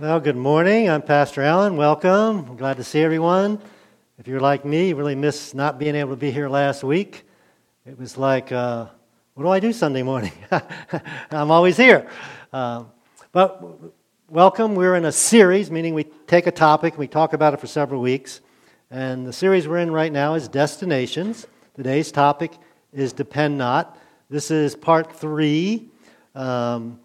[0.00, 0.88] Well, good morning.
[0.88, 1.76] I'm Pastor Allen.
[1.76, 2.46] Welcome.
[2.48, 3.60] I'm glad to see everyone.
[4.18, 7.24] If you're like me, you really miss not being able to be here last week.
[7.84, 8.86] It was like, uh,
[9.34, 10.32] what do I do Sunday morning?
[11.30, 12.08] I'm always here.
[12.54, 12.84] Uh,
[13.32, 13.62] but
[14.30, 14.76] welcome.
[14.76, 17.66] We're in a series, meaning we take a topic, and we talk about it for
[17.66, 18.40] several weeks.
[18.90, 21.46] And the series we're in right now is Destinations.
[21.76, 22.52] Today's topic
[22.94, 23.98] is Depend Not.
[24.30, 25.90] This is part three.
[26.34, 26.98] Um,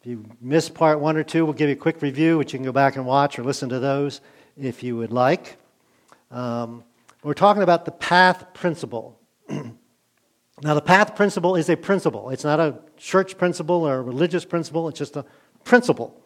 [0.00, 2.58] if you missed part one or two, we'll give you a quick review, which you
[2.58, 4.20] can go back and watch or listen to those
[4.56, 5.56] if you would like.
[6.30, 6.84] Um,
[7.24, 9.18] we're talking about the path principle.
[9.48, 12.30] now, the path principle is a principle.
[12.30, 15.24] It's not a church principle or a religious principle, it's just a
[15.64, 16.22] principle.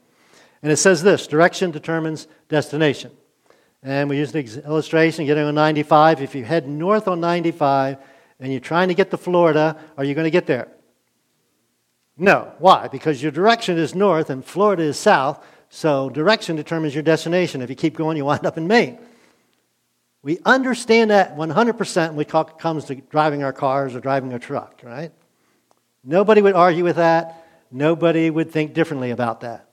[0.63, 3.11] And it says this direction determines destination.
[3.83, 6.21] And we use an illustration getting on 95.
[6.21, 7.97] If you head north on 95
[8.39, 10.69] and you're trying to get to Florida, are you going to get there?
[12.17, 12.53] No.
[12.59, 12.89] Why?
[12.89, 17.63] Because your direction is north and Florida is south, so direction determines your destination.
[17.63, 18.99] If you keep going, you wind up in Maine.
[20.23, 24.81] We understand that 100% when it comes to driving our cars or driving a truck,
[24.85, 25.11] right?
[26.05, 27.47] Nobody would argue with that.
[27.71, 29.69] Nobody would think differently about that.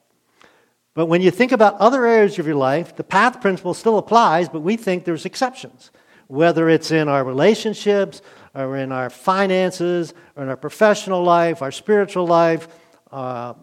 [0.95, 4.49] But when you think about other areas of your life, the path principle still applies,
[4.49, 5.91] but we think there's exceptions.
[6.27, 8.21] Whether it's in our relationships,
[8.55, 12.67] or in our finances, or in our professional life, our spiritual life,
[13.11, 13.53] uh,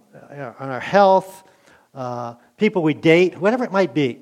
[0.59, 1.45] on our health,
[1.95, 4.21] uh, people we date, whatever it might be.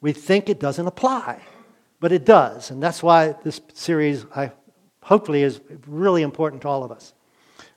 [0.00, 1.40] We think it doesn't apply,
[2.00, 2.70] but it does.
[2.70, 4.52] And that's why this series, I,
[5.02, 7.14] hopefully, is really important to all of us.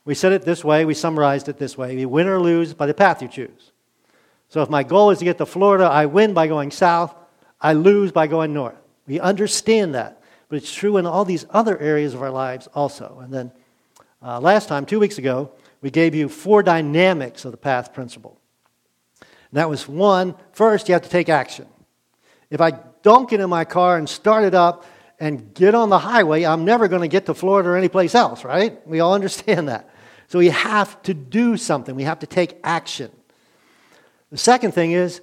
[0.05, 2.85] We said it this way, we summarized it this way you win or lose by
[2.85, 3.71] the path you choose.
[4.49, 7.15] So if my goal is to get to Florida, I win by going south,
[7.59, 8.75] I lose by going north.
[9.07, 10.21] We understand that.
[10.49, 13.19] But it's true in all these other areas of our lives also.
[13.23, 13.51] And then
[14.21, 15.51] uh, last time, two weeks ago,
[15.81, 18.39] we gave you four dynamics of the path principle.
[19.21, 21.67] And that was one, first, you have to take action.
[22.49, 22.71] If I
[23.03, 24.85] don't get in my car and start it up
[25.19, 28.43] and get on the highway, I'm never going to get to Florida or anyplace else,
[28.43, 28.85] right?
[28.87, 29.89] We all understand that.
[30.27, 33.11] So we have to do something, we have to take action.
[34.31, 35.21] The second thing is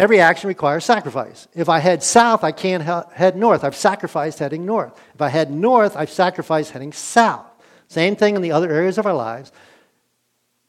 [0.00, 1.46] Every action requires sacrifice.
[1.54, 3.64] If I head south, I can't head north.
[3.64, 4.98] I've sacrificed heading north.
[5.14, 7.44] If I head north, I've sacrificed heading south.
[7.86, 9.52] Same thing in the other areas of our lives.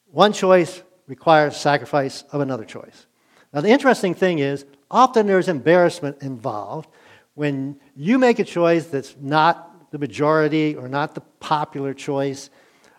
[0.08, 3.06] One choice requires sacrifice of another choice.
[3.54, 6.90] Now, the interesting thing is, often there's embarrassment involved
[7.34, 12.50] when you make a choice that's not the majority or not the popular choice.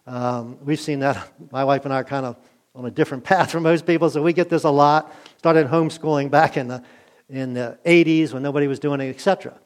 [0.06, 1.31] Um, we've seen that.
[1.53, 2.38] My wife and I are kind of
[2.75, 5.14] on a different path from most people, so we get this a lot.
[5.43, 6.85] Started homeschooling back in the,
[7.29, 9.59] in the 80s when nobody was doing it, etc.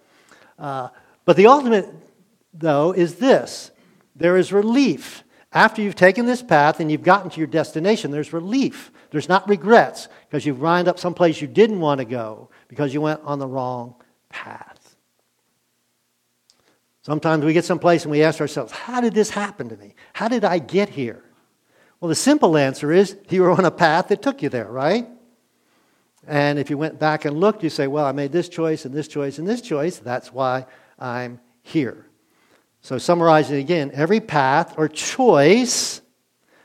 [0.59, 0.89] Uh,
[1.27, 1.87] but the ultimate,
[2.55, 3.73] though, is this
[4.15, 5.23] there is relief.
[5.53, 8.91] After you've taken this path and you've gotten to your destination, there's relief.
[9.11, 13.03] There's not regrets because you've lined up someplace you didn't want to go because you
[13.03, 13.97] went on the wrong
[14.31, 14.97] path.
[17.03, 19.95] Sometimes we get someplace and we ask ourselves, How did this happen to me?
[20.15, 21.23] How did I get here?
[22.01, 25.07] Well, the simple answer is you were on a path that took you there, right?
[26.27, 28.95] And if you went back and looked, you say, well, I made this choice and
[28.95, 29.99] this choice and this choice.
[29.99, 30.67] That's why
[30.99, 32.07] I'm here.
[32.81, 36.01] So, summarizing again, every path or choice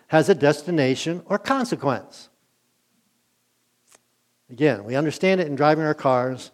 [0.08, 2.30] has a destination or consequence.
[4.52, 6.52] Again, we understand it in driving our cars.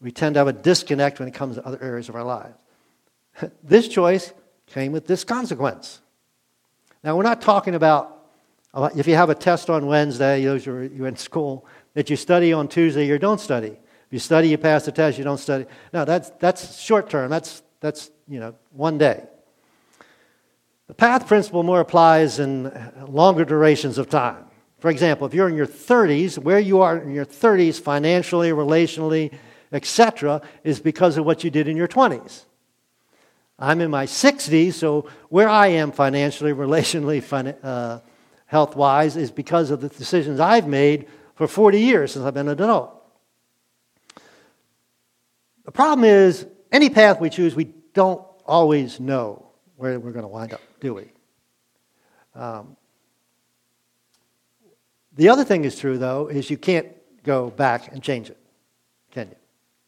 [0.00, 2.56] We tend to have a disconnect when it comes to other areas of our lives.
[3.62, 4.32] this choice
[4.66, 6.00] came with this consequence.
[7.04, 8.16] Now, we're not talking about
[8.94, 12.52] if you have a test on Wednesday, those are you in school, that you study
[12.52, 13.68] on Tuesday, or don't study.
[14.10, 15.66] If you study, you pass the test, you don't study.
[15.92, 17.30] No, that's, that's short term.
[17.30, 19.24] That's, that's, you know, one day.
[20.88, 22.72] The path principle more applies in
[23.08, 24.44] longer durations of time.
[24.80, 29.32] For example, if you're in your 30s, where you are in your 30s financially, relationally,
[29.72, 32.44] etc., is because of what you did in your 20s.
[33.58, 37.22] I'm in my 60s, so where I am financially, relationally,
[37.62, 38.00] uh,
[38.46, 41.06] health wise is because of the decisions I've made
[41.40, 43.02] for 40 years since I've been an adult.
[45.64, 49.46] The problem is, any path we choose, we don't always know
[49.76, 51.10] where we're going to wind up, do we?
[52.34, 52.76] Um,
[55.16, 56.88] the other thing is true, though, is you can't
[57.22, 58.38] go back and change it,
[59.10, 59.36] can you?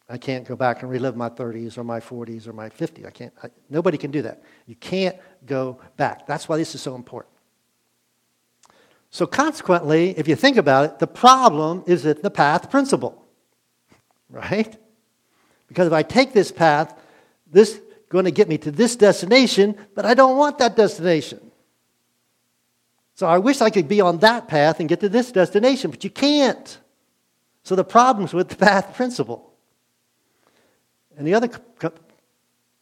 [0.08, 3.06] I can't go back and relive my 30s or my 40s or my 50s.
[3.06, 3.32] I can't.
[3.42, 4.42] I, nobody can do that.
[4.64, 6.26] You can't go back.
[6.26, 7.31] That's why this is so important.
[9.12, 13.22] So, consequently, if you think about it, the problem is at the path principle,
[14.30, 14.74] right?
[15.68, 16.98] Because if I take this path,
[17.46, 21.50] this is going to get me to this destination, but I don't want that destination.
[23.14, 26.04] So I wish I could be on that path and get to this destination, but
[26.04, 26.78] you can't.
[27.64, 29.52] So the problem's with the path principle.
[31.18, 31.50] And the other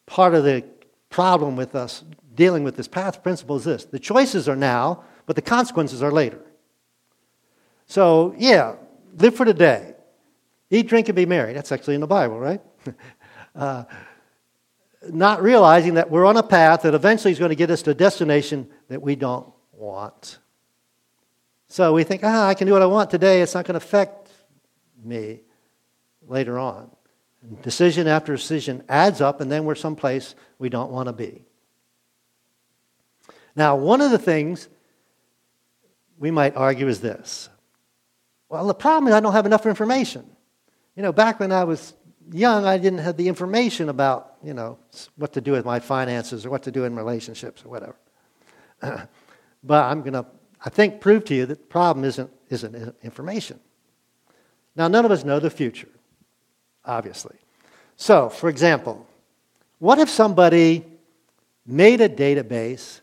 [0.05, 0.63] part of the
[1.09, 5.35] problem with us dealing with this path principle is this the choices are now, but
[5.35, 6.39] the consequences are later.
[7.87, 8.75] So, yeah,
[9.17, 9.95] live for today.
[10.69, 11.53] Eat, drink, and be merry.
[11.53, 12.61] That's actually in the Bible, right?
[13.55, 13.83] uh,
[15.09, 17.91] not realizing that we're on a path that eventually is going to get us to
[17.91, 20.39] a destination that we don't want.
[21.67, 23.41] So we think, ah, I can do what I want today.
[23.41, 24.29] It's not going to affect
[25.03, 25.41] me
[26.27, 26.91] later on.
[27.63, 31.43] Decision after decision adds up, and then we're someplace we don't want to be.
[33.55, 34.69] Now, one of the things
[36.21, 37.49] we might argue is this
[38.47, 40.29] well, the problem is I don't have enough information.
[40.97, 41.93] You know, back when I was
[42.33, 44.77] young, I didn't have the information about, you know,
[45.15, 47.95] what to do with my finances or what to do in relationships or whatever.
[49.63, 50.25] but I'm going to,
[50.65, 53.57] I think, prove to you that the problem isn't, isn't information.
[54.75, 55.89] Now, none of us know the future,
[56.83, 57.37] obviously.
[57.95, 59.07] So, for example,
[59.79, 60.85] what if somebody
[61.65, 62.99] made a database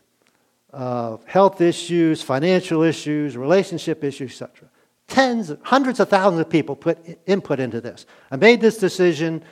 [0.71, 4.69] of health issues, financial issues, relationship issues, etc.?
[5.09, 8.05] tens, hundreds of thousands of people put input into this.
[8.31, 9.43] I made this decision.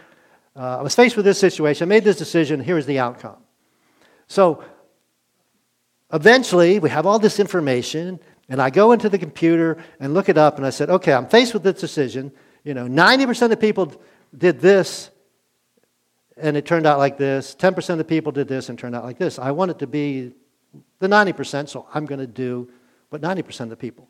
[0.56, 1.88] Uh, I was faced with this situation.
[1.88, 2.62] I made this decision.
[2.62, 3.38] Here is the outcome.
[4.28, 4.64] So
[6.14, 10.38] eventually, we have all this information, and I go into the computer and look it
[10.38, 12.32] up, and I said, okay, I'm faced with this decision.
[12.64, 13.94] You know, 90% of people
[14.38, 15.10] did this,
[16.38, 17.56] and it turned out like this.
[17.56, 19.40] 10% of the people did this, and turned out like this.
[19.40, 20.34] I want it to be
[21.00, 22.70] the 90%, so I'm going to do
[23.10, 24.08] what 90% of the people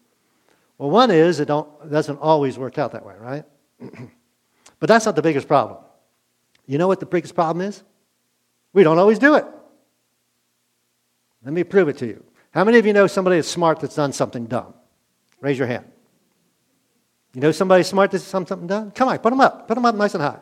[0.77, 3.45] well, one is it, don't, doesn't always work out that way, right?
[4.79, 5.79] but that's not the biggest problem.
[6.67, 7.83] You know what the biggest problem is?
[8.73, 9.45] We don't always do it.
[11.43, 12.23] Let me prove it to you.
[12.51, 14.73] How many of you know somebody that's smart that's done something dumb?
[15.39, 15.85] Raise your hand.
[17.33, 18.91] You know somebody smart that's done something dumb?
[18.91, 19.67] Come on, put them up.
[19.67, 20.39] Put them up nice and high.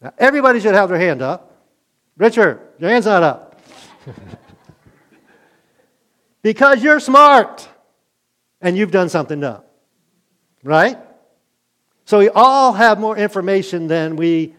[0.00, 1.56] Now, everybody should have their hand up.
[2.16, 3.47] Richard, your hand's not up.
[6.42, 7.68] because you're smart
[8.60, 9.62] and you've done something dumb.
[10.62, 10.98] Right?
[12.04, 14.54] So we all have more information than we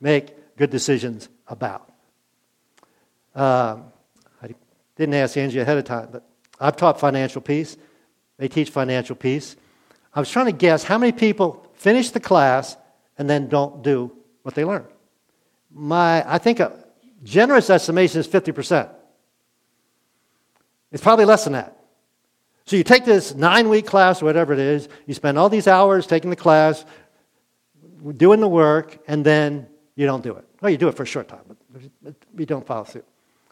[0.00, 1.90] make good decisions about.
[3.34, 3.84] Um,
[4.42, 4.54] I
[4.96, 6.26] didn't ask Angie ahead of time, but
[6.60, 7.76] I've taught financial peace.
[8.36, 9.56] They teach financial peace.
[10.14, 12.76] I was trying to guess how many people finish the class
[13.16, 14.12] and then don't do
[14.42, 14.86] what they learned.
[15.70, 16.81] My, I think a
[17.22, 18.88] generous estimation is 50%.
[20.90, 21.76] It's probably less than that.
[22.64, 25.66] So you take this nine week class, or whatever it is, you spend all these
[25.66, 26.84] hours taking the class,
[28.16, 29.66] doing the work, and then
[29.96, 30.44] you don't do it.
[30.60, 31.40] Well, you do it for a short time,
[32.02, 33.04] but you don't follow through.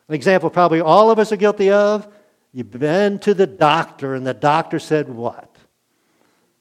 [0.08, 2.08] An example probably all of us are guilty of
[2.52, 5.56] you've been to the doctor, and the doctor said what?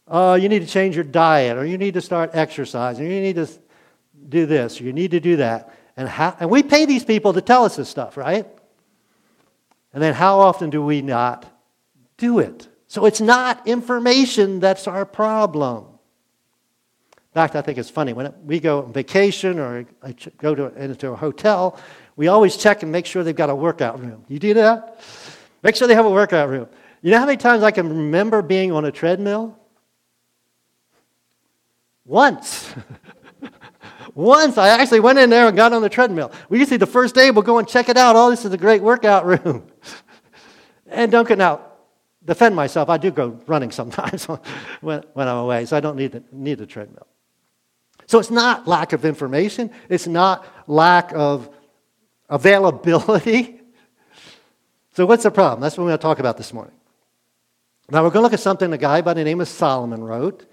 [0.07, 3.21] Oh, you need to change your diet, or you need to start exercising, or you
[3.21, 3.47] need to
[4.27, 5.73] do this, or you need to do that.
[5.99, 8.47] And, how, and we pay these people to tell us this stuff, right?
[9.91, 11.45] And then how often do we not
[12.15, 12.69] do it.
[12.87, 15.87] So it's not information that's our problem.
[17.11, 18.13] In fact, I think it's funny.
[18.13, 21.77] When we go on vacation or I go to, into a hotel,
[22.15, 24.23] we always check and make sure they've got a workout room.
[24.29, 25.01] You do that?
[25.63, 26.69] Make sure they have a workout room.
[27.01, 29.59] You know how many times I can remember being on a treadmill?
[32.05, 32.73] Once.
[34.19, 36.29] Once I actually went in there and got on the treadmill.
[36.49, 38.17] We usually the first day we'll go and check it out.
[38.17, 39.71] Oh, this is a great workout room.
[40.87, 41.77] and Duncan out
[42.25, 44.25] defend myself, I do go running sometimes
[44.81, 47.07] when, when I'm away, so I don't need, the, need a treadmill.
[48.07, 51.49] So it's not lack of information, it's not lack of
[52.29, 53.55] availability.
[54.95, 55.61] So, what's the problem?
[55.61, 56.73] That's what we're going to talk about this morning.
[57.89, 60.45] Now, we're going to look at something a guy by the name of Solomon wrote.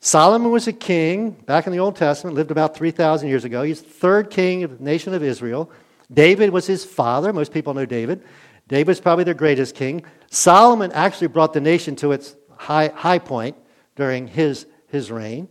[0.00, 3.62] Solomon was a king back in the Old Testament, lived about 3,000 years ago.
[3.62, 5.70] He's the third king of the nation of Israel.
[6.12, 7.32] David was his father.
[7.32, 8.22] Most people know David.
[8.68, 10.04] David's probably their greatest king.
[10.30, 13.56] Solomon actually brought the nation to its high, high point
[13.96, 15.48] during his, his reign.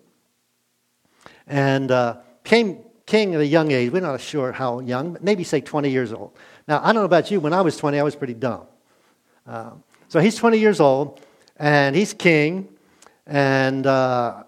[1.46, 3.92] And uh, came king at a young age.
[3.92, 6.38] We're not sure how young, but maybe say 20 years old.
[6.68, 7.40] Now, I don't know about you.
[7.40, 8.64] When I was 20, I was pretty dumb.
[9.46, 9.72] Uh,
[10.10, 11.22] so he's 20 years old,
[11.58, 12.68] and he's king,
[13.28, 14.44] and uh,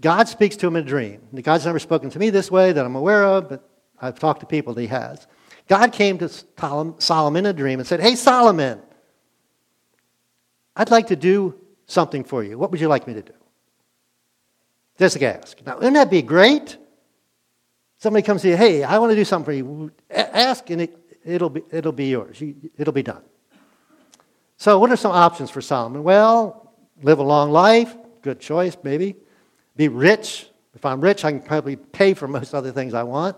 [0.00, 1.20] God speaks to him in a dream.
[1.42, 3.68] God's never spoken to me this way that I'm aware of, but
[4.00, 5.26] I've talked to people that he has.
[5.66, 6.30] God came to
[6.98, 8.80] Solomon in a dream and said, Hey, Solomon,
[10.76, 11.54] I'd like to do
[11.86, 12.56] something for you.
[12.58, 13.32] What would you like me to do?
[14.98, 15.58] Just ask.
[15.64, 16.76] Now, wouldn't that be great?
[17.98, 19.92] Somebody comes to you, hey, I want to do something for you.
[20.10, 22.40] Ask, and it, will be, it'll be yours.
[22.40, 23.22] You, it'll be done.
[24.56, 26.02] So, what are some options for Solomon?
[26.02, 29.16] Well, live a long life, good choice, maybe.
[29.76, 30.48] Be rich.
[30.74, 33.36] If I'm rich, I can probably pay for most other things I want.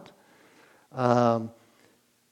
[0.92, 1.50] Um,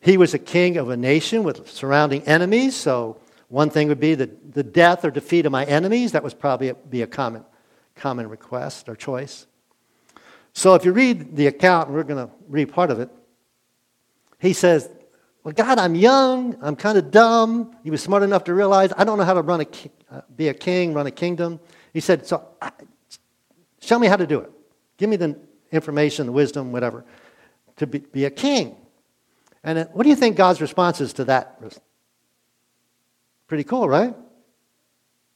[0.00, 4.14] he was a king of a nation with surrounding enemies, so one thing would be
[4.14, 6.12] the, the death or defeat of my enemies.
[6.12, 7.44] That would probably be a common,
[7.94, 9.46] common request or choice.
[10.52, 13.10] So if you read the account, and we're going to read part of it,
[14.38, 14.88] he says,
[15.42, 17.76] Well, God, I'm young, I'm kind of dumb.
[17.82, 19.66] He was smart enough to realize I don't know how to run a,
[20.10, 21.60] uh, be a king, run a kingdom.
[21.98, 22.46] He said, So
[23.80, 24.52] show me how to do it.
[24.98, 25.36] Give me the
[25.72, 27.04] information, the wisdom, whatever,
[27.78, 28.76] to be, be a king.
[29.64, 31.60] And uh, what do you think God's response is to that?
[33.48, 34.14] Pretty cool, right?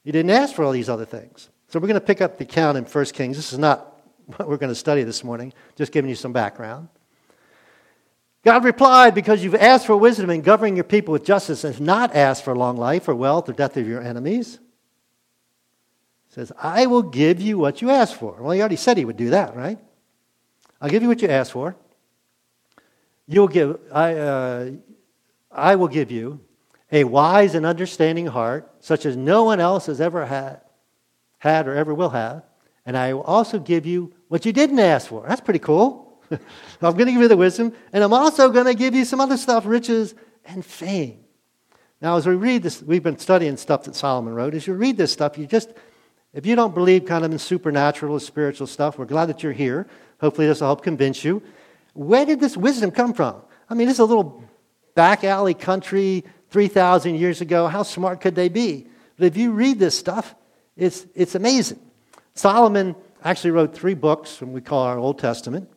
[0.05, 1.49] He didn't ask for all these other things.
[1.67, 3.35] So we're going to pick up the account in 1 Kings.
[3.35, 4.01] This is not
[4.37, 6.87] what we're going to study this morning, just giving you some background.
[8.45, 11.81] God replied, Because you've asked for wisdom in governing your people with justice and have
[11.81, 14.59] not asked for long life or wealth or death of your enemies.
[16.33, 18.35] Says, I will give you what you asked for.
[18.39, 19.77] Well, he already said he would do that, right?
[20.81, 21.75] I'll give you what you asked for.
[23.27, 24.71] You'll give, I, uh,
[25.51, 26.39] I will give you
[26.91, 30.61] a wise and understanding heart, such as no one else has ever had,
[31.37, 32.43] had or ever will have.
[32.83, 35.23] And I will also give you what you didn't ask for.
[35.27, 36.19] That's pretty cool.
[36.31, 36.39] I'm
[36.81, 39.37] going to give you the wisdom, and I'm also going to give you some other
[39.37, 41.19] stuff, riches and fame.
[42.01, 44.55] Now, as we read this, we've been studying stuff that Solomon wrote.
[44.55, 45.69] As you read this stuff, you just,
[46.33, 49.51] if you don't believe kind of in supernatural or spiritual stuff, we're glad that you're
[49.51, 49.87] here.
[50.19, 51.43] Hopefully, this will help convince you.
[51.93, 53.41] Where did this wisdom come from?
[53.69, 54.43] I mean, this is a little
[54.95, 57.67] back alley country 3,000 years ago.
[57.67, 58.87] How smart could they be?
[59.17, 60.33] But if you read this stuff,
[60.75, 61.79] it's, it's amazing.
[62.33, 65.69] Solomon actually wrote three books, and we call our Old Testament.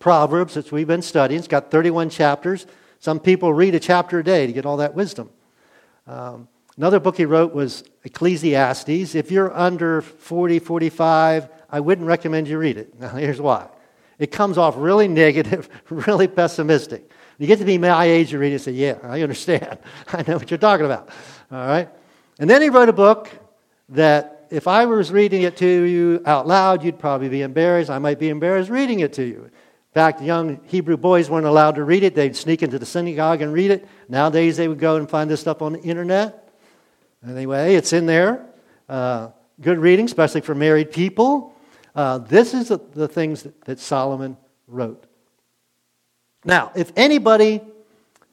[0.00, 2.66] Proverbs, which we've been studying, it's got 31 chapters.
[2.98, 5.30] Some people read a chapter a day to get all that wisdom.
[6.06, 9.14] Um, another book he wrote was Ecclesiastes.
[9.14, 12.94] If you're under 40, 45, I wouldn't recommend you read it.
[13.00, 13.68] Now, here's why
[14.18, 17.10] it comes off really negative, really pessimistic.
[17.38, 19.78] You get to be my age, you read it and say, Yeah, I understand.
[20.12, 21.08] I know what you're talking about.
[21.50, 21.88] All right?
[22.38, 23.30] And then he wrote a book
[23.90, 27.90] that if I was reading it to you out loud, you'd probably be embarrassed.
[27.90, 29.44] I might be embarrassed reading it to you.
[29.44, 32.14] In fact, young Hebrew boys weren't allowed to read it.
[32.14, 33.88] They'd sneak into the synagogue and read it.
[34.08, 36.41] Nowadays, they would go and find this stuff on the internet.
[37.26, 38.44] Anyway, it's in there.
[38.88, 39.28] Uh,
[39.60, 41.54] good reading, especially for married people.
[41.94, 44.36] Uh, this is the, the things that, that Solomon
[44.66, 45.04] wrote.
[46.44, 47.60] Now, if anybody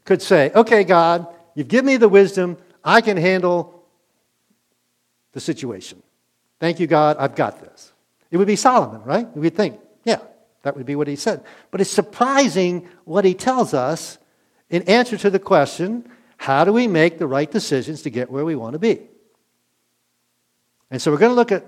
[0.05, 3.83] could say, okay, God, you've given me the wisdom, I can handle
[5.33, 6.01] the situation.
[6.59, 7.93] Thank you, God, I've got this.
[8.31, 9.35] It would be Solomon, right?
[9.37, 10.19] We'd think, yeah,
[10.63, 11.43] that would be what he said.
[11.71, 14.17] But it's surprising what he tells us
[14.69, 16.09] in answer to the question
[16.49, 18.99] how do we make the right decisions to get where we want to be?
[20.89, 21.63] And so we're going to look at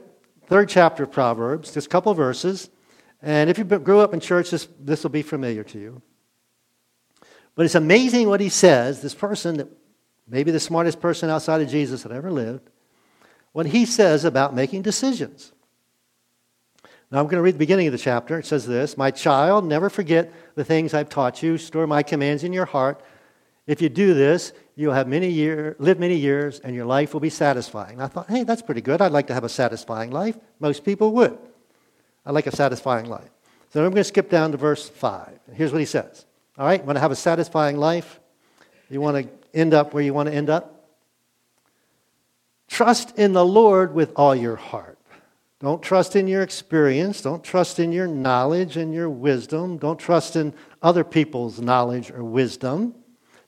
[0.47, 2.67] third chapter of Proverbs, just a couple verses.
[3.21, 6.01] And if you grew up in church, this, this will be familiar to you.
[7.53, 9.67] But it's amazing what he says, this person that
[10.27, 12.67] maybe the smartest person outside of Jesus that ever lived,
[13.51, 15.51] what he says about making decisions.
[17.11, 18.39] Now I'm going to read the beginning of the chapter.
[18.39, 22.43] It says this My child, never forget the things I've taught you, store my commands
[22.43, 23.03] in your heart.
[23.67, 27.19] If you do this, you'll have many year, live many years, and your life will
[27.19, 27.93] be satisfying.
[27.93, 29.01] And I thought, hey, that's pretty good.
[29.01, 30.37] I'd like to have a satisfying life.
[30.59, 31.37] Most people would.
[32.25, 33.29] I like a satisfying life.
[33.69, 35.39] So I'm going to skip down to verse 5.
[35.53, 36.25] Here's what he says.
[36.57, 38.19] All right, want to have a satisfying life?
[38.89, 40.89] You want to end up where you want to end up?
[42.67, 44.97] Trust in the Lord with all your heart.
[45.59, 47.21] Don't trust in your experience.
[47.21, 49.77] Don't trust in your knowledge and your wisdom.
[49.77, 52.95] Don't trust in other people's knowledge or wisdom.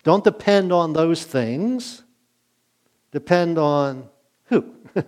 [0.04, 2.04] Don't depend on those things.
[3.12, 4.10] Depend on
[4.46, 4.74] who?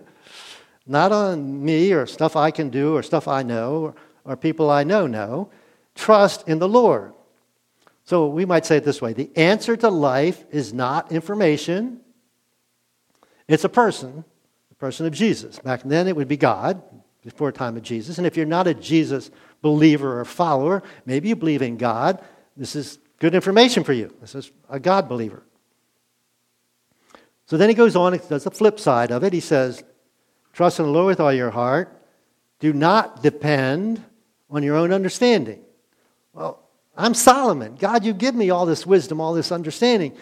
[0.86, 4.70] Not on me or stuff I can do or stuff I know or, or people
[4.70, 5.50] I know know.
[5.94, 7.12] Trust in the Lord.
[8.04, 12.00] So we might say it this way the answer to life is not information,
[13.48, 14.24] it's a person,
[14.68, 15.58] the person of Jesus.
[15.58, 16.80] Back then it would be God,
[17.26, 18.18] before time of Jesus.
[18.18, 22.22] And if you're not a Jesus believer or follower, maybe you believe in God,
[22.56, 24.14] this is good information for you.
[24.20, 25.42] This is a God believer.
[27.46, 29.32] So then he goes on and does the flip side of it.
[29.32, 29.82] He says,
[30.52, 32.02] Trust in the Lord with all your heart.
[32.60, 34.02] Do not depend
[34.48, 35.60] on your own understanding.
[36.32, 36.62] Well,
[36.96, 37.76] I'm Solomon.
[37.76, 40.16] God, you give me all this wisdom, all this understanding.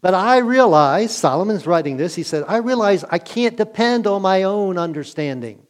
[0.00, 4.44] But I realize, Solomon's writing this, he said, I realize I can't depend on my
[4.44, 5.66] own understanding.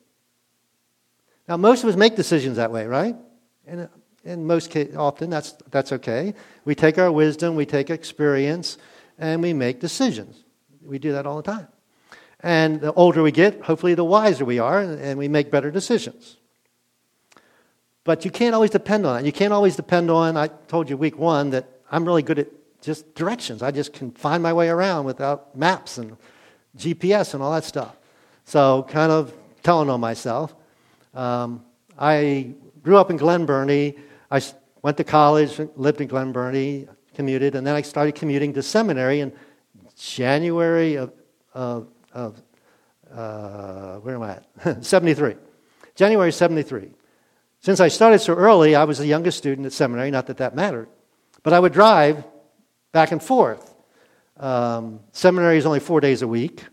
[1.48, 3.16] Now, most of us make decisions that way, right?
[3.66, 3.88] And
[4.26, 6.34] in most often that's, that's okay.
[6.64, 8.76] We take our wisdom, we take experience,
[9.18, 10.44] and we make decisions.
[10.82, 11.68] we do that all the time.
[12.40, 16.36] And the older we get, hopefully the wiser we are, and we make better decisions.
[18.04, 19.26] But you can't always depend on it.
[19.26, 22.48] You can't always depend on, I told you week one that I'm really good at
[22.82, 23.62] just directions.
[23.62, 26.16] I just can find my way around without maps and
[26.76, 27.96] GPS and all that stuff.
[28.44, 29.32] So, kind of
[29.64, 30.54] telling on myself.
[31.14, 31.64] Um,
[31.98, 33.96] I grew up in Glen Burnie.
[34.30, 34.42] I
[34.82, 39.20] went to college, lived in Glen Burnie, commuted, and then I started commuting to seminary
[39.20, 39.32] in
[39.96, 41.12] January of,
[41.54, 42.42] of, of
[43.12, 44.84] uh, where am I at?
[44.84, 45.36] 73.
[45.94, 46.90] January 73.
[47.60, 50.54] Since I started so early, I was the youngest student at seminary, not that that
[50.54, 50.88] mattered.
[51.42, 52.24] But I would drive
[52.92, 53.74] back and forth.
[54.36, 56.64] Um, seminary is only four days a week.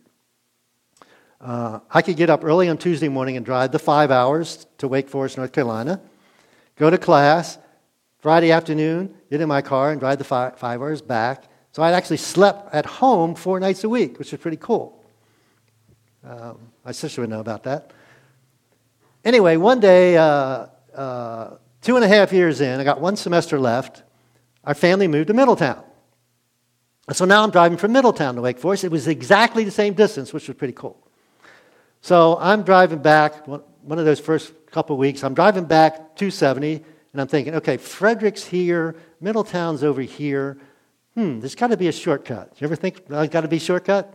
[1.40, 4.88] Uh, I could get up early on Tuesday morning and drive the five hours to
[4.88, 6.02] Wake Forest, North Carolina,
[6.76, 7.58] go to class.
[8.20, 11.44] Friday afternoon, get in my car and drive the five, five hours back.
[11.74, 15.04] So I actually slept at home four nights a week, which was pretty cool.
[16.24, 17.92] Um, my sister would know about that.
[19.26, 23.60] Anyway, one day, uh, uh, two and a half years in, I got one semester
[23.60, 24.04] left.
[24.64, 25.84] Our family moved to Middletown.
[27.12, 28.86] So now I'm driving from Middletown to Wake Forest.
[28.86, 30.98] It was exactly the same distance, which was pretty cool.
[32.00, 33.46] So I'm driving back,
[33.84, 38.46] one of those first couple weeks, I'm driving back 270, and I'm thinking, okay, Frederick's
[38.46, 40.58] here, Middletown's over here.
[41.14, 42.54] Hmm, there's got to be a shortcut.
[42.58, 44.12] You ever think there's got to be a shortcut?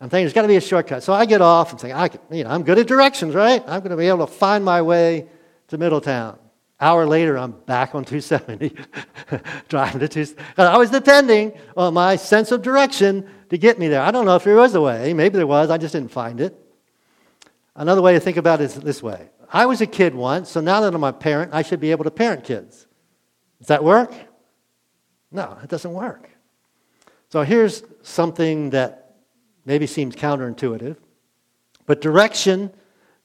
[0.00, 1.02] I'm thinking there's got to be a shortcut.
[1.02, 3.62] So I get off and think, I can, you know, I'm good at directions, right?
[3.66, 5.28] I'm going to be able to find my way
[5.68, 6.38] to Middletown.
[6.80, 8.68] Hour later, I'm back on 270,
[9.68, 10.42] driving to 270.
[10.56, 14.00] I was depending on my sense of direction to get me there.
[14.00, 15.12] I don't know if there was a way.
[15.12, 15.70] Maybe there was.
[15.70, 16.56] I just didn't find it.
[17.78, 20.60] Another way to think about it is this way I was a kid once, so
[20.60, 22.86] now that I'm a parent, I should be able to parent kids.
[23.60, 24.12] Does that work?
[25.30, 26.28] No, it doesn't work.
[27.30, 29.16] So here's something that
[29.64, 30.96] maybe seems counterintuitive,
[31.86, 32.72] but direction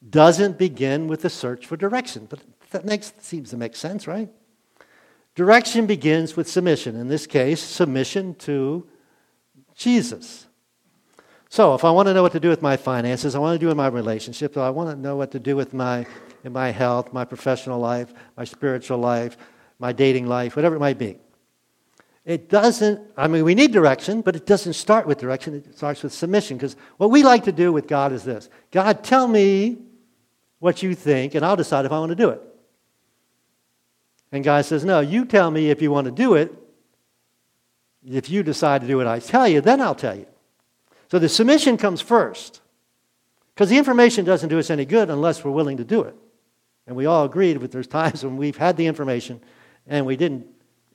[0.07, 2.27] doesn't begin with the search for direction.
[2.29, 2.41] But
[2.71, 4.29] that makes, seems to make sense, right?
[5.35, 6.95] Direction begins with submission.
[6.95, 8.85] In this case, submission to
[9.73, 10.47] Jesus.
[11.53, 13.59] So, if I want to know what to do with my finances, I want to
[13.59, 16.03] do with my relationships, I want to know what to do with my,
[16.43, 19.37] in my health, my professional life, my spiritual life,
[19.77, 21.19] my dating life, whatever it might be.
[22.25, 25.53] It doesn't, I mean, we need direction, but it doesn't start with direction.
[25.53, 26.57] It starts with submission.
[26.57, 29.77] Because what we like to do with God is this God, tell me
[30.57, 32.41] what you think, and I'll decide if I want to do it.
[34.31, 36.51] And God says, No, you tell me if you want to do it.
[38.03, 40.25] If you decide to do what I tell you, then I'll tell you.
[41.13, 42.59] So the submission comes first.
[43.53, 46.15] Because the information doesn't do us any good unless we're willing to do it.
[46.87, 49.39] And we all agreed that there's times when we've had the information
[49.85, 50.47] and we didn't,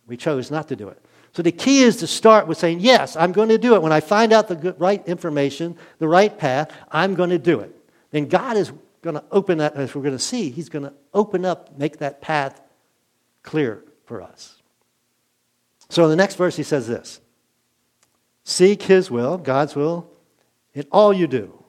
[0.08, 1.00] we chose not to do it.
[1.34, 3.82] So the key is to start with saying, Yes, I'm going to do it.
[3.82, 7.60] When I find out the good, right information, the right path, I'm going to do
[7.60, 7.72] it.
[8.10, 10.94] Then God is going to open that, as we're going to see, he's going to
[11.14, 12.60] open up, make that path
[13.44, 14.60] clear for us.
[15.90, 17.20] So in the next verse, he says this
[18.48, 20.10] Seek his will, God's will,
[20.72, 21.62] in all you do.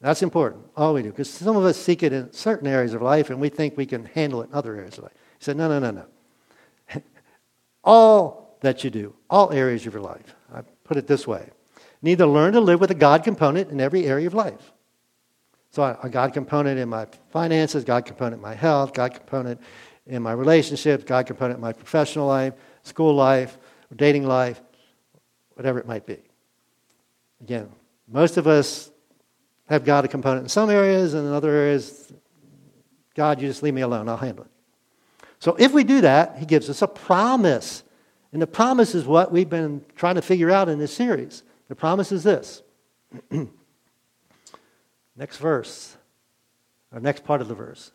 [0.00, 1.10] That's important, all we do.
[1.10, 3.86] Because some of us seek it in certain areas of life and we think we
[3.86, 5.12] can handle it in other areas of life.
[5.38, 7.02] He said, No, no, no, no.
[7.84, 10.34] all that you do, all areas of your life.
[10.52, 11.50] I put it this way.
[12.02, 14.72] Need to learn to live with a God component in every area of life.
[15.70, 19.60] So a God component in my finances, God component in my health, God component
[20.04, 23.56] in my relationships, God component in my professional life, school life,
[23.94, 24.60] dating life,
[25.56, 26.18] whatever it might be.
[27.40, 27.68] Again,
[28.06, 28.90] most of us
[29.68, 32.12] have God a component in some areas, and in other areas,
[33.14, 34.50] God, you just leave me alone, I'll handle it.
[35.40, 37.82] So if we do that, He gives us a promise.
[38.32, 41.42] And the promise is what we've been trying to figure out in this series.
[41.68, 42.62] The promise is this
[45.16, 45.96] Next verse,
[46.92, 47.92] or next part of the verse.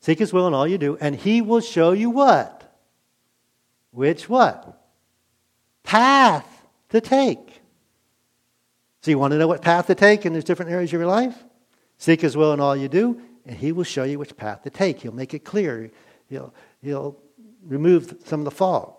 [0.00, 2.76] Seek his will in all you do, and he will show you what?
[3.92, 4.82] Which what?
[5.84, 6.53] Path
[6.90, 7.62] to take.
[9.02, 11.06] So you want to know what path to take in these different areas of your
[11.06, 11.44] life?
[11.98, 14.70] Seek his will in all you do, and he will show you which path to
[14.70, 15.00] take.
[15.00, 15.90] He'll make it clear.
[16.28, 17.18] He'll, he'll
[17.62, 18.94] remove some of the fog.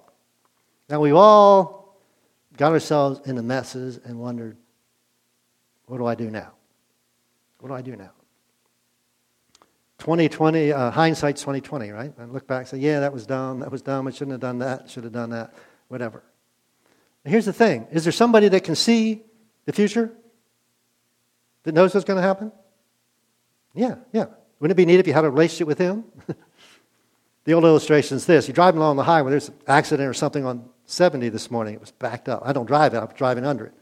[0.89, 1.97] Now we've all
[2.57, 4.57] got ourselves in the messes and wondered,
[5.87, 6.51] what do I do now?
[7.59, 8.11] What do I do now?
[9.99, 12.13] 2020, uh, hindsight's 2020, right?
[12.19, 14.41] I look back and say, yeah, that was dumb, that was dumb, I shouldn't have
[14.41, 15.55] done that, should have done that,
[15.87, 16.21] whatever.
[17.25, 19.23] And here's the thing is there somebody that can see
[19.65, 20.11] the future?
[21.63, 22.51] That knows what's going to happen?
[23.73, 24.27] Yeah, yeah.
[24.59, 26.05] Wouldn't it be neat if you had a relationship with him?
[27.43, 30.45] the old illustration is this you're driving along the highway, there's an accident or something
[30.45, 32.43] on 70 this morning, it was backed up.
[32.45, 33.73] I don't drive it, I'm driving under it.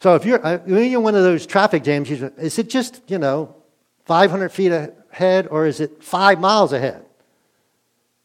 [0.00, 3.18] So if you're, uh, you're in one of those traffic jams, is it just, you
[3.18, 3.54] know,
[4.06, 7.04] 500 feet ahead or is it five miles ahead?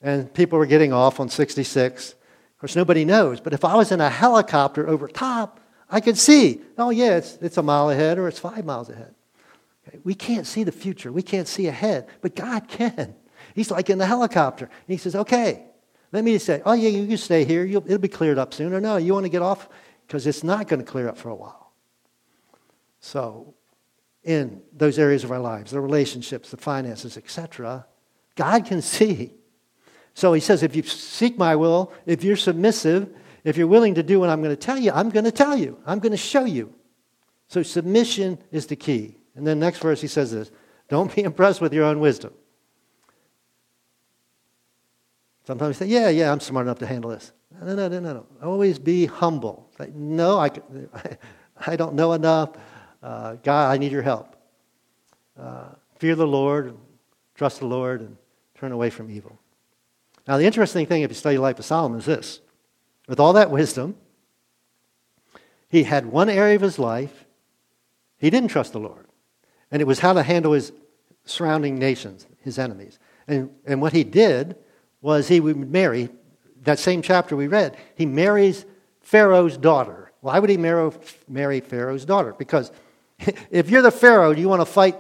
[0.02, 2.16] And people were getting off on 66.
[2.58, 3.40] Of course, nobody knows.
[3.40, 5.60] But if I was in a helicopter over top,
[5.92, 9.14] I could see, oh, yeah, it's, it's a mile ahead or it's five miles ahead.
[9.88, 10.00] Okay?
[10.04, 11.12] We can't see the future.
[11.12, 13.14] We can't see ahead, but God can.
[13.54, 14.66] He's like in the helicopter.
[14.66, 15.66] And he says, okay,
[16.12, 17.64] let me say, oh, yeah, you can stay here.
[17.64, 18.74] You'll, it'll be cleared up soon.
[18.74, 19.70] Or no, you want to get off?
[20.08, 21.74] Because it's not going to clear up for a while.
[23.02, 23.54] So,
[24.24, 27.86] in those areas of our lives, the relationships, the finances, etc.,
[28.36, 29.36] God can see.
[30.18, 33.08] So he says, if you seek my will, if you're submissive,
[33.44, 35.56] if you're willing to do what I'm going to tell you, I'm going to tell
[35.56, 35.78] you.
[35.86, 36.74] I'm going to show you.
[37.50, 39.16] So submission is the key.
[39.36, 40.50] And then next verse he says this
[40.90, 42.34] Don't be impressed with your own wisdom.
[45.46, 47.32] Sometimes we say, Yeah, yeah, I'm smart enough to handle this.
[47.62, 48.26] No, no, no, no, no.
[48.42, 49.70] Always be humble.
[49.78, 50.50] Like, no, I,
[51.68, 52.56] I don't know enough.
[53.04, 54.36] Uh, God, I need your help.
[55.40, 55.66] Uh,
[56.00, 56.76] fear the Lord,
[57.36, 58.18] trust the Lord, and
[58.56, 59.38] turn away from evil.
[60.28, 62.42] Now, the interesting thing, if you study the life of Solomon, is this.
[63.08, 63.96] With all that wisdom,
[65.70, 67.26] he had one area of his life
[68.18, 69.06] he didn't trust the Lord.
[69.72, 70.72] And it was how to handle his
[71.26, 73.00] surrounding nations, his enemies.
[73.28, 74.56] And, and what he did
[75.02, 76.10] was he would marry,
[76.64, 78.66] that same chapter we read, he marries
[79.02, 80.12] Pharaoh's daughter.
[80.22, 80.92] Why would he marry,
[81.28, 82.34] marry Pharaoh's daughter?
[82.34, 82.72] Because
[83.52, 84.98] if you're the Pharaoh, do you want to fight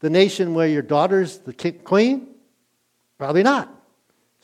[0.00, 1.52] the nation where your daughter's the
[1.84, 2.28] queen?
[3.18, 3.73] Probably not.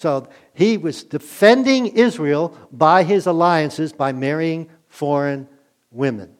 [0.00, 5.46] So he was defending Israel by his alliances by marrying foreign
[5.90, 6.34] women.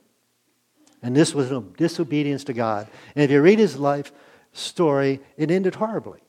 [1.02, 2.88] And this was a disobedience to God.
[3.14, 4.12] And if you read his life
[4.54, 6.20] story, it ended horribly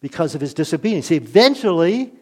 [0.00, 1.08] because of his disobedience.
[1.08, 2.14] He eventually,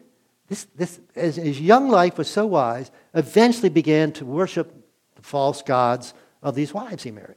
[0.49, 4.69] this, this, as his young life was so wise, eventually began to worship
[5.15, 7.29] the false gods of these wives he married.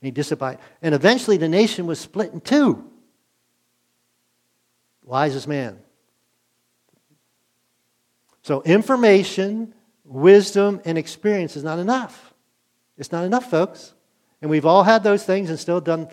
[0.00, 0.58] And he disobeyed.
[0.82, 2.90] And eventually the nation was split in two.
[5.04, 5.78] Wisest man.
[8.44, 9.72] So information,
[10.04, 12.34] wisdom, and experience is not enough.
[12.98, 13.94] It's not enough, folks.
[14.42, 16.08] And we've all had those things and still done,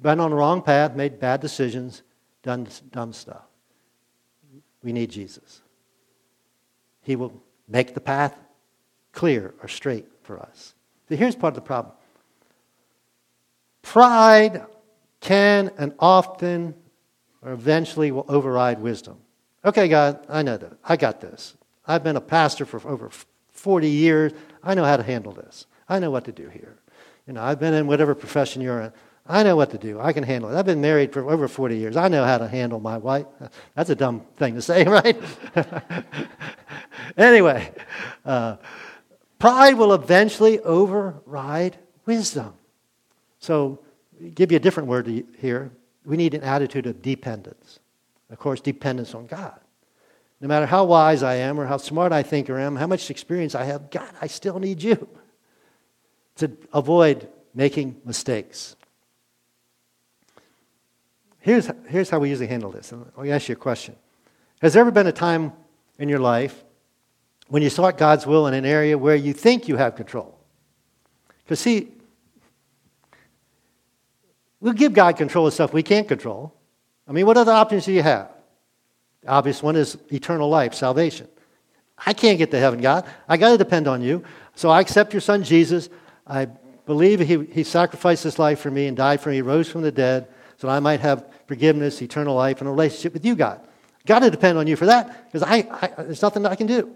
[0.00, 2.00] been on the wrong path, made bad decisions,
[2.42, 3.42] done dumb stuff.
[4.82, 5.60] We need Jesus.
[7.02, 8.34] He will make the path
[9.12, 10.74] clear or straight for us.
[11.10, 11.94] So here's part of the problem
[13.82, 14.64] pride
[15.20, 16.74] can and often
[17.42, 19.18] or eventually will override wisdom.
[19.64, 20.72] Okay, God, I know that.
[20.84, 21.54] I got this.
[21.86, 23.10] I've been a pastor for over
[23.50, 24.32] 40 years.
[24.62, 25.66] I know how to handle this.
[25.88, 26.78] I know what to do here.
[27.26, 28.92] You know, I've been in whatever profession you're in.
[29.26, 30.00] I know what to do.
[30.00, 30.58] I can handle it.
[30.58, 31.96] I've been married for over 40 years.
[31.96, 33.26] I know how to handle my wife.
[33.74, 35.20] That's a dumb thing to say, right?
[37.16, 37.72] anyway,
[38.24, 38.56] uh,
[39.38, 42.54] pride will eventually override wisdom.
[43.38, 43.80] So,
[44.34, 45.70] give you a different word here.
[46.04, 47.79] We need an attitude of dependence.
[48.30, 49.58] Of course, dependence on God.
[50.40, 53.10] No matter how wise I am or how smart I think I am, how much
[53.10, 55.08] experience I have, God, I still need you
[56.36, 58.76] to avoid making mistakes.
[61.40, 62.92] Here's, here's how we usually handle this.
[62.92, 63.96] I'll ask you a question.
[64.62, 65.52] Has there ever been a time
[65.98, 66.64] in your life
[67.48, 70.38] when you sought God's will in an area where you think you have control?
[71.44, 71.88] Because, see,
[74.60, 76.54] we'll give God control of stuff we can't control.
[77.10, 78.30] I mean, what other options do you have?
[79.22, 81.26] The obvious one is eternal life, salvation.
[81.98, 83.04] I can't get to heaven, God.
[83.28, 84.22] I got to depend on you.
[84.54, 85.88] So I accept your son Jesus.
[86.24, 86.44] I
[86.86, 89.90] believe he, he sacrificed his life for me and died for me, rose from the
[89.90, 93.60] dead, so that I might have forgiveness, eternal life, and a relationship with you, God.
[94.06, 96.94] Got to depend on you for that because I, I, there's nothing I can do.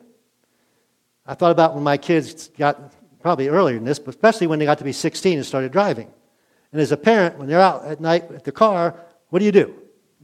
[1.27, 4.65] I thought about when my kids got, probably earlier than this, but especially when they
[4.65, 6.09] got to be 16 and started driving.
[6.71, 8.95] And as a parent, when they're out at night with the car,
[9.31, 9.75] what do you do?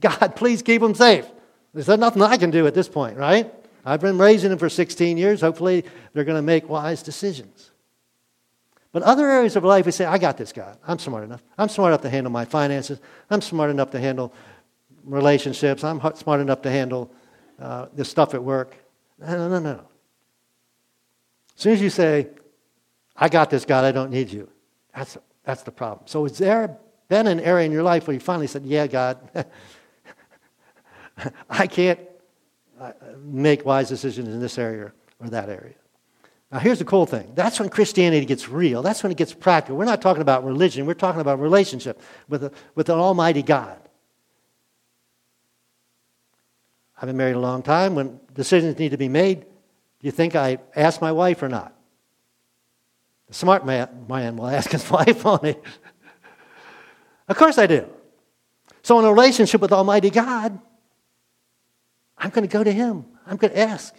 [0.00, 1.26] God, please keep them safe.
[1.72, 3.52] There's nothing I can do at this point, right?
[3.84, 5.40] I've been raising them for 16 years.
[5.40, 7.70] Hopefully, they're going to make wise decisions.
[8.92, 10.76] But other areas of life, we say, I got this, God.
[10.86, 11.42] I'm smart enough.
[11.56, 12.98] I'm smart enough to handle my finances.
[13.30, 14.34] I'm smart enough to handle
[15.04, 15.84] relationships.
[15.84, 17.10] I'm smart enough to handle
[17.60, 18.76] uh, the stuff at work.
[19.18, 19.80] No, no, no, no.
[21.56, 22.28] As soon as you say,
[23.16, 24.48] I got this, God, I don't need you,
[24.94, 26.06] that's, that's the problem.
[26.06, 26.76] So, has there
[27.08, 29.18] been an area in your life where you finally said, Yeah, God,
[31.50, 32.00] I can't
[32.80, 35.74] uh, make wise decisions in this area or that area?
[36.50, 37.30] Now, here's the cool thing.
[37.34, 38.82] That's when Christianity gets real.
[38.82, 39.76] That's when it gets practical.
[39.76, 40.84] We're not talking about religion.
[40.84, 43.78] We're talking about relationship with, a, with an almighty God.
[47.00, 47.94] I've been married a long time.
[47.94, 49.46] When decisions need to be made, do
[50.02, 51.72] you think I ask my wife or not?
[53.28, 55.54] The smart man, man will ask his wife, won't he?
[57.28, 57.88] of course I do.
[58.82, 60.58] So, in a relationship with Almighty God,
[62.20, 63.06] I'm going to go to Him.
[63.26, 63.94] I'm going to ask.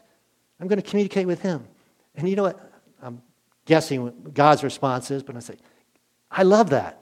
[0.59, 1.67] I'm going to communicate with Him.
[2.15, 2.71] And you know what?
[3.01, 3.21] I'm
[3.65, 5.55] guessing what God's response is, but I say,
[6.29, 6.99] I love that.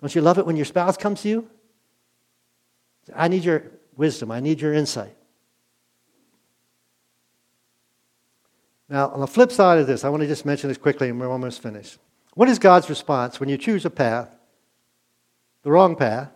[0.00, 1.48] Don't you love it when your spouse comes to you?
[3.14, 3.64] I need your
[3.96, 4.30] wisdom.
[4.30, 5.14] I need your insight.
[8.88, 11.20] Now, on the flip side of this, I want to just mention this quickly and
[11.20, 11.98] we're almost finished.
[12.34, 14.34] What is God's response when you choose a path,
[15.62, 16.30] the wrong path,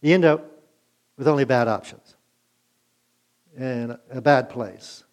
[0.00, 0.62] you end up
[1.16, 2.14] with only bad options
[3.58, 5.04] and a bad place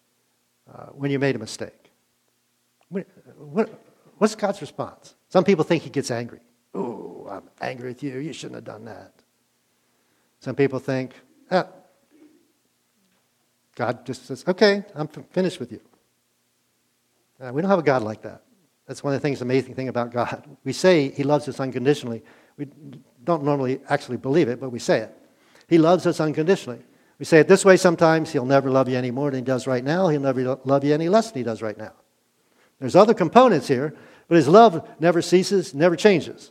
[0.72, 1.90] uh, when you made a mistake?
[2.88, 3.06] What,
[3.36, 3.82] what,
[4.18, 5.14] what's God's response?
[5.28, 6.40] Some people think He gets angry.
[6.74, 8.18] Oh, I'm angry with you.
[8.18, 9.12] You shouldn't have done that.
[10.40, 11.12] Some people think,
[11.50, 11.66] ah,
[13.74, 15.80] God just says, okay, I'm finished with you.
[17.40, 18.42] Uh, we don't have a God like that.
[18.86, 20.44] That's one of the things, amazing thing about God.
[20.64, 22.22] We say He loves us unconditionally.
[22.56, 22.68] We
[23.24, 25.16] don't normally actually believe it, but we say it.
[25.68, 26.82] He loves us unconditionally.
[27.18, 29.66] We say it this way sometimes He'll never love you any more than He does
[29.66, 30.08] right now.
[30.08, 31.92] He'll never love you any less than He does right now.
[32.78, 33.94] There's other components here,
[34.28, 36.50] but His love never ceases, never changes.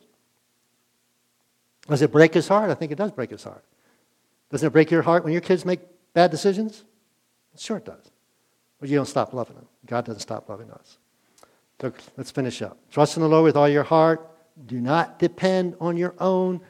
[1.88, 2.72] Does it break His heart?
[2.72, 3.64] I think it does break His heart.
[4.50, 5.82] Doesn't it break your heart when your kids make
[6.14, 6.84] bad decisions?
[7.58, 8.12] Sure, it does.
[8.80, 9.68] But you don't stop loving them.
[9.86, 10.98] God doesn't stop loving us.
[11.82, 12.78] So let's finish up.
[12.92, 14.28] Trust in the Lord with all your heart.
[14.66, 16.62] Do not depend on your own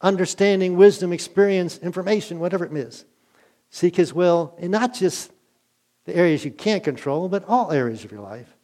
[0.00, 3.04] understanding, wisdom, experience, information, whatever it is.
[3.74, 5.32] Seek His will in not just
[6.04, 8.54] the areas you can't control, but all areas of your life.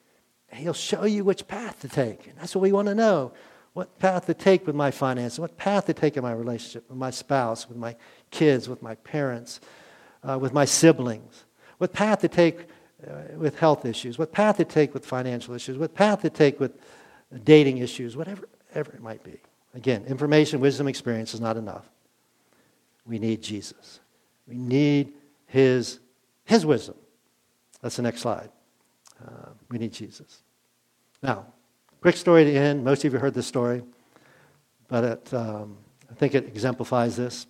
[0.52, 2.28] He'll show you which path to take.
[2.28, 3.32] And that's what we want to know.
[3.72, 5.40] What path to take with my finances?
[5.40, 7.96] What path to take in my relationship with my spouse, with my
[8.30, 9.60] kids, with my parents,
[10.22, 11.44] uh, with my siblings?
[11.78, 12.68] What path to take
[13.04, 16.60] uh, with health issues, what path to take with financial issues, what path to take
[16.60, 16.78] with
[17.42, 19.40] dating issues, whatever, whatever it might be.
[19.74, 21.88] Again, information, wisdom, experience is not enough.
[23.06, 23.99] We need Jesus.
[24.50, 25.12] We need
[25.46, 26.00] his,
[26.44, 26.96] his wisdom.
[27.80, 28.50] That's the next slide.
[29.24, 30.42] Uh, we need Jesus.
[31.22, 31.46] Now,
[32.00, 32.84] quick story to end.
[32.84, 33.82] Most of you heard this story,
[34.88, 35.78] but it, um,
[36.10, 37.46] I think it exemplifies this.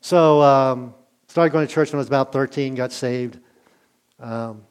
[0.00, 0.94] So, um,
[1.28, 3.38] started going to church when I was about 13, got saved.
[4.18, 4.62] Um,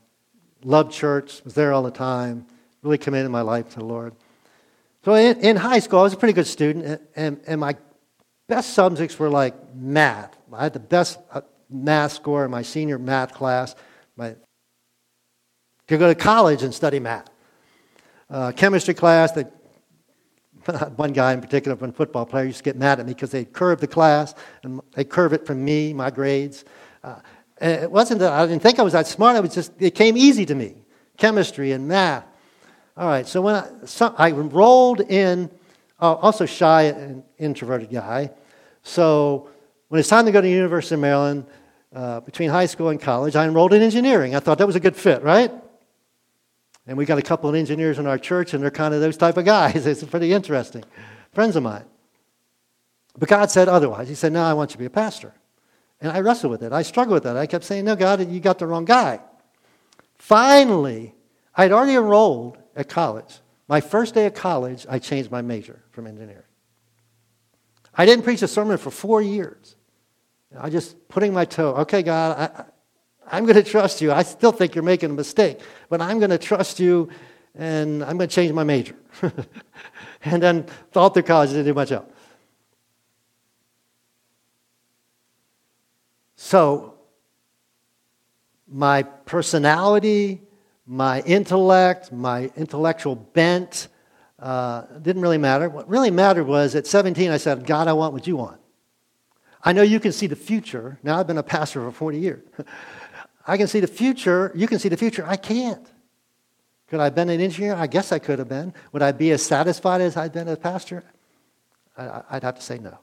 [0.64, 2.46] loved church, was there all the time,
[2.82, 4.14] really committed my life to the Lord.
[5.06, 7.76] So in, in high school, I was a pretty good student, and, and, and, my
[8.48, 10.39] best subjects were like math.
[10.54, 13.76] I had the best uh, math score in my senior math class.
[14.16, 14.36] My,
[15.88, 17.30] could go to college and study math.
[18.30, 19.52] Uh, chemistry class, that
[20.98, 23.46] one guy in particular, one football player, used to get mad at me because they
[23.46, 26.66] curved the class and they curve it from me, my grades.
[27.04, 27.16] Uh,
[27.62, 29.36] it wasn't that I didn't think I was that smart.
[29.36, 30.76] It was just, it came easy to me
[31.18, 32.26] chemistry and math.
[32.98, 35.50] All right, so when I, so I enrolled in,
[36.02, 38.32] uh, also shy and introverted guy.
[38.84, 39.50] So
[39.90, 41.46] when it's time to go to the University of Maryland,
[41.94, 44.36] uh, between high school and college, I enrolled in engineering.
[44.36, 45.52] I thought that was a good fit, right?
[46.88, 49.18] And we got a couple of engineers in our church, and they're kind of those
[49.18, 49.86] type of guys.
[49.88, 50.84] it's pretty interesting.
[51.34, 51.86] Friends of mine.
[53.18, 54.08] But God said otherwise.
[54.08, 55.34] He said, No, I want you to be a pastor.
[56.02, 56.72] And I wrestled with it.
[56.72, 57.36] I struggled with that.
[57.36, 59.20] I kept saying, No, God, you got the wrong guy.
[60.18, 61.14] Finally,
[61.56, 63.40] I'd already enrolled at college.
[63.68, 66.44] My first day of college, I changed my major from engineering.
[67.96, 69.76] I didn't preach a sermon for four years.
[70.58, 71.76] I just putting my toe.
[71.76, 72.68] Okay, God,
[73.30, 74.12] I, am going to trust you.
[74.12, 75.60] I still think you're making a mistake,
[75.90, 77.10] but I'm going to trust you,
[77.56, 78.96] and I'm going to change my major.
[80.24, 82.10] and then all through college, didn't do much else.
[86.36, 86.96] So,
[88.68, 90.42] my personality,
[90.88, 93.88] my intellect, my intellectual bent
[94.40, 95.70] uh, didn't really matter.
[95.70, 98.60] What really mattered was at 17, I said, God, I want what you want.
[99.64, 101.00] I know you can see the future.
[101.04, 102.44] Now, I've been a pastor for 40 years.
[103.48, 104.52] I can see the future.
[104.56, 105.26] You can see the future.
[105.28, 105.86] I can't.
[106.88, 107.76] Could I have been an engineer?
[107.76, 108.74] I guess I could have been.
[108.94, 111.04] Would I be as satisfied as I'd been as a pastor?
[111.98, 112.98] I'd have to say no.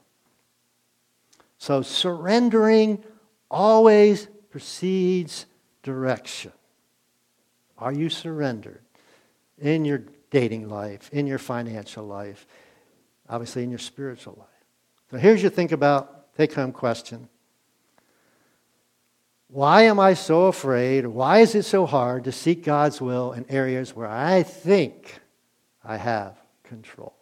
[1.59, 3.05] So surrendering
[3.51, 5.47] always precedes
[5.83, 6.53] direction.
[7.79, 8.83] Are you surrendered
[9.59, 12.47] in your dating life, in your financial life,
[13.29, 14.49] obviously in your spiritual life?
[15.11, 17.29] So here's your think about take home question.
[19.49, 23.47] Why am I so afraid, why is it so hard to seek God's will in
[23.49, 25.21] areas where I think
[25.85, 27.15] I have control?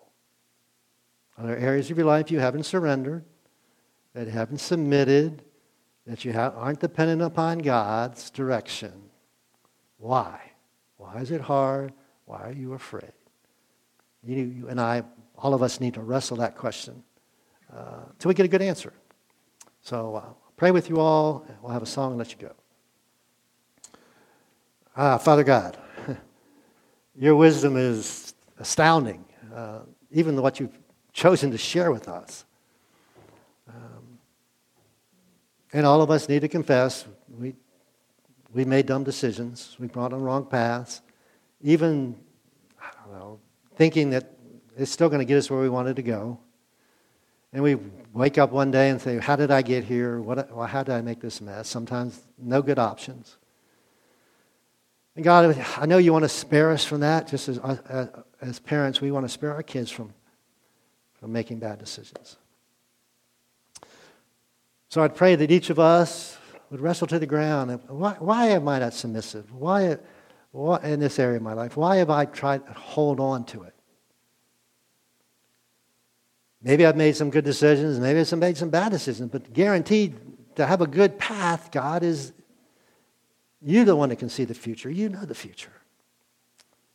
[1.37, 3.25] Are there areas of your life you haven't surrendered,
[4.15, 5.43] that haven't submitted,
[6.07, 8.93] that you aren't dependent upon God's direction.
[9.99, 10.41] Why?
[10.97, 11.93] Why is it hard?
[12.27, 13.13] Why are you afraid?
[14.23, 15.03] You, you and I,
[15.37, 17.03] all of us need to wrestle that question
[17.75, 18.93] uh, until we get a good answer.
[19.85, 20.23] So uh,
[20.57, 21.47] pray with you all.
[21.61, 22.53] We'll have a song and let you go.
[24.97, 25.77] Ah, Father God,
[27.15, 30.79] your wisdom is astounding, uh, even what you've
[31.13, 32.47] chosen to share with us.
[33.69, 34.19] Um,
[35.75, 37.55] and all of us need to confess we,
[38.55, 39.77] we made dumb decisions.
[39.79, 41.03] We brought on wrong paths.
[41.61, 42.17] Even,
[42.81, 43.39] I don't know,
[43.77, 44.33] thinking that
[44.79, 46.39] it's still going to get us where we wanted to go.
[47.55, 47.77] And we
[48.13, 50.21] wake up one day and say, How did I get here?
[50.21, 51.69] What, well, how did I make this mess?
[51.69, 53.37] Sometimes no good options.
[55.15, 57.29] And God, I know you want to spare us from that.
[57.29, 58.09] Just as, uh,
[58.43, 60.13] as parents, we want to spare our kids from,
[61.21, 62.37] from making bad decisions.
[64.89, 66.37] So I'd pray that each of us
[66.71, 67.81] would wrestle to the ground.
[67.87, 69.53] Why, why am I not submissive?
[69.55, 69.99] Why,
[70.51, 71.77] why, in this area of my life?
[71.77, 73.75] Why have I tried to hold on to it?
[76.65, 80.17] Maybe I've made some good decisions, maybe I've made some bad decisions, but guaranteed
[80.57, 82.33] to have a good path, God is
[83.61, 84.91] you the one that can see the future.
[84.91, 85.73] You know the future.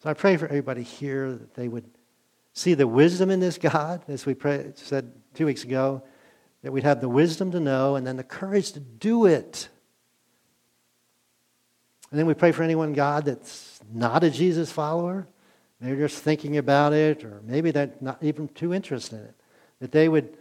[0.04, 1.86] So I pray for everybody here that they would
[2.54, 6.04] see the wisdom in this God, as we pray, said two weeks ago,
[6.64, 9.70] that we'd have the wisdom to know and then the courage to do it.
[12.12, 15.28] And then we pray for anyone, God, that's not a Jesus follower.
[15.80, 19.36] Maybe they're just thinking about it, or maybe they're not even too interested in it.
[19.80, 20.38] That they would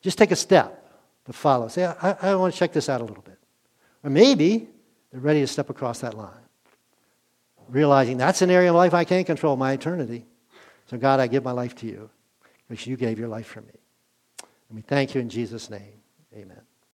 [0.00, 0.80] just take a step
[1.26, 1.68] to follow.
[1.68, 3.38] Say, I, I want to check this out a little bit.
[4.02, 4.68] Or maybe
[5.10, 6.30] they're ready to step across that line,
[7.68, 10.26] realizing that's an area of life I can't control my eternity.
[10.86, 12.10] So, God, I give my life to you
[12.68, 13.72] because you gave your life for me.
[14.68, 16.02] And we thank you in Jesus' name.
[16.34, 16.63] Amen.